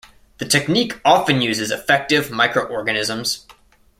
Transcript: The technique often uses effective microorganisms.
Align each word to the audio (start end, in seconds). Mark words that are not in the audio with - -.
The 0.39 0.47
technique 0.47 0.99
often 1.05 1.41
uses 1.41 1.69
effective 1.69 2.31
microorganisms. 2.31 3.45